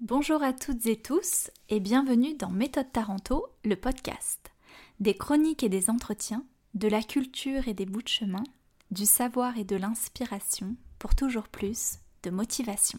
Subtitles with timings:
[0.00, 4.50] Bonjour à toutes et tous et bienvenue dans Méthode Taranto, le podcast.
[4.98, 6.42] Des chroniques et des entretiens,
[6.72, 8.42] de la culture et des bouts de chemin,
[8.90, 12.98] du savoir et de l'inspiration pour toujours plus de motivation.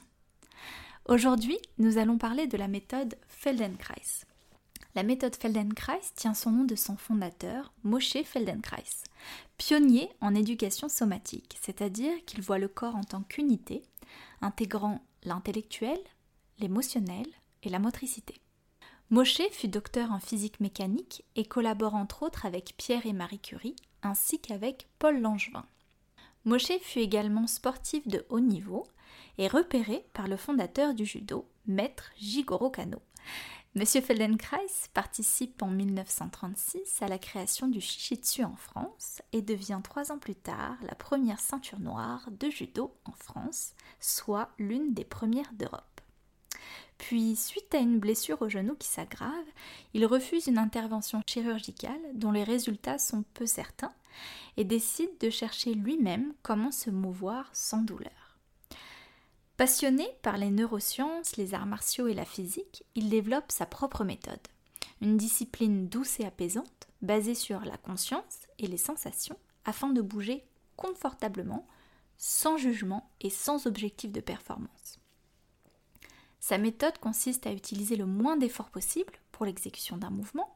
[1.09, 4.27] Aujourd'hui, nous allons parler de la méthode Feldenkrais.
[4.93, 8.83] La méthode Feldenkrais tient son nom de son fondateur, Moshe Feldenkrais,
[9.57, 13.81] pionnier en éducation somatique, c'est-à-dire qu'il voit le corps en tant qu'unité,
[14.41, 15.97] intégrant l'intellectuel,
[16.61, 17.27] l'émotionnel
[17.63, 18.35] et la motricité.
[19.09, 23.75] Moshe fut docteur en physique mécanique et collabore entre autres avec Pierre et Marie Curie,
[24.03, 25.65] ainsi qu'avec Paul Langevin.
[26.45, 28.87] Moshe fut également sportif de haut niveau
[29.37, 33.01] et repéré par le fondateur du judo, maître Jigoro Kano.
[33.73, 40.11] Monsieur Feldenkrais participe en 1936 à la création du Shishitsu en France et devient trois
[40.11, 45.53] ans plus tard la première ceinture noire de judo en France, soit l'une des premières
[45.53, 46.00] d'Europe.
[47.01, 49.31] Puis, suite à une blessure au genou qui s'aggrave,
[49.95, 53.91] il refuse une intervention chirurgicale dont les résultats sont peu certains
[54.55, 58.37] et décide de chercher lui-même comment se mouvoir sans douleur.
[59.57, 64.47] Passionné par les neurosciences, les arts martiaux et la physique, il développe sa propre méthode,
[65.01, 70.45] une discipline douce et apaisante, basée sur la conscience et les sensations, afin de bouger
[70.77, 71.67] confortablement,
[72.17, 75.00] sans jugement et sans objectif de performance.
[76.41, 80.53] Sa méthode consiste à utiliser le moins d'efforts possible pour l'exécution d'un mouvement,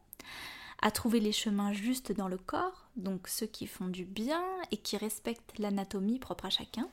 [0.82, 4.78] à trouver les chemins justes dans le corps, donc ceux qui font du bien et
[4.78, 6.90] qui respectent l'anatomie propre à chacun,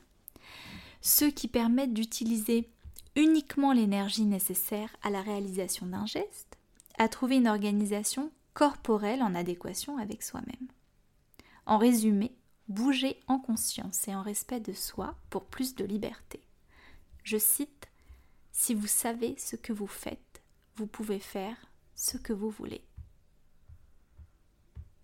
[1.01, 2.69] ceux qui permettent d'utiliser
[3.15, 6.57] uniquement l'énergie nécessaire à la réalisation d'un geste,
[6.99, 10.67] à trouver une organisation corporelle en adéquation avec soi-même.
[11.65, 12.35] En résumé,
[12.67, 16.41] bouger en conscience et en respect de soi pour plus de liberté.
[17.23, 17.82] Je cite
[18.53, 20.41] si vous savez ce que vous faites,
[20.75, 21.57] vous pouvez faire
[21.95, 22.85] ce que vous voulez.